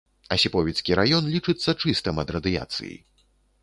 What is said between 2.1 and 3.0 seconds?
ад радыяцыі.